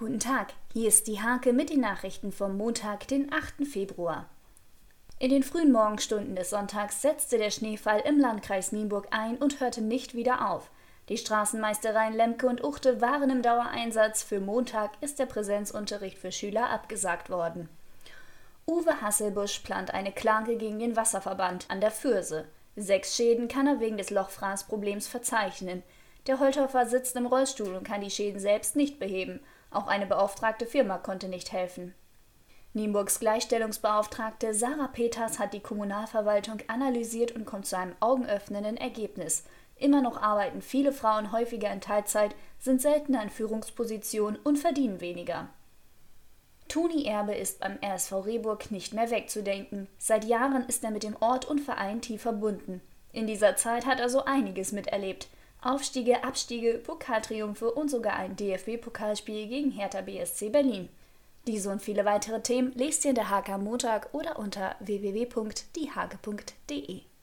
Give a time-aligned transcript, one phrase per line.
[0.00, 3.66] Guten Tag, hier ist die Hake mit den Nachrichten vom Montag, den 8.
[3.70, 4.30] Februar.
[5.18, 9.82] In den frühen Morgenstunden des Sonntags setzte der Schneefall im Landkreis Nienburg ein und hörte
[9.82, 10.70] nicht wieder auf.
[11.10, 14.22] Die Straßenmeistereien Lemke und Uchte waren im Dauereinsatz.
[14.22, 17.68] Für Montag ist der Präsenzunterricht für Schüler abgesagt worden.
[18.66, 22.46] Uwe Hasselbusch plant eine Klage gegen den Wasserverband an der Fürse.
[22.74, 25.82] Sechs Schäden kann er wegen des Lochfraßproblems verzeichnen.
[26.26, 29.40] Der Holthofer sitzt im Rollstuhl und kann die Schäden selbst nicht beheben.
[29.70, 31.94] Auch eine beauftragte Firma konnte nicht helfen.
[32.72, 39.44] Nienburgs Gleichstellungsbeauftragte Sarah Peters hat die Kommunalverwaltung analysiert und kommt zu einem augenöffnenden Ergebnis.
[39.76, 45.48] Immer noch arbeiten viele Frauen häufiger in Teilzeit, sind seltener in Führungspositionen und verdienen weniger.
[46.68, 49.88] Toni Erbe ist beim RSV Rehburg nicht mehr wegzudenken.
[49.98, 52.80] Seit Jahren ist er mit dem Ort und Verein tief verbunden.
[53.12, 55.28] In dieser Zeit hat er so einiges miterlebt.
[55.62, 60.88] Aufstiege, Abstiege, Pokaltriumphe und sogar ein DFB-Pokalspiel gegen Hertha BSC Berlin.
[61.46, 67.02] Diese und viele weitere Themen lest ihr in der Hake am Montag oder unter www.diehake.de.